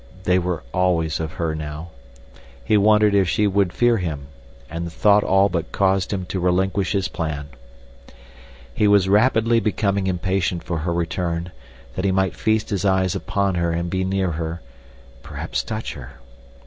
They 0.23 0.39
were 0.39 0.63
always 0.73 1.19
of 1.19 1.33
her 1.33 1.53
now. 1.53 1.89
He 2.65 2.75
wondered 2.75 3.13
if 3.13 3.29
she 3.29 3.45
would 3.45 3.71
fear 3.71 3.97
him, 3.97 4.29
and 4.67 4.87
the 4.87 4.89
thought 4.89 5.23
all 5.23 5.47
but 5.47 5.71
caused 5.71 6.11
him 6.11 6.25
to 6.25 6.39
relinquish 6.39 6.93
his 6.93 7.07
plan. 7.07 7.49
He 8.73 8.87
was 8.87 9.07
rapidly 9.07 9.59
becoming 9.59 10.07
impatient 10.07 10.63
for 10.63 10.79
her 10.79 10.91
return, 10.91 11.51
that 11.95 12.03
he 12.03 12.11
might 12.11 12.35
feast 12.35 12.71
his 12.71 12.83
eyes 12.83 13.13
upon 13.13 13.53
her 13.53 13.71
and 13.71 13.91
be 13.91 14.03
near 14.03 14.31
her, 14.31 14.63
perhaps 15.21 15.61
touch 15.61 15.93
her. 15.93 16.13